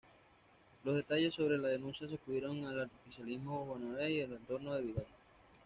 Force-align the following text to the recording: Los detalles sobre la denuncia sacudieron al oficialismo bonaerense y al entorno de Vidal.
Los 0.83 0.95
detalles 0.95 1.35
sobre 1.35 1.59
la 1.59 1.67
denuncia 1.67 2.09
sacudieron 2.09 2.65
al 2.65 2.89
oficialismo 3.05 3.67
bonaerense 3.67 4.11
y 4.11 4.21
al 4.23 4.33
entorno 4.33 4.73
de 4.73 4.81
Vidal. 4.81 5.05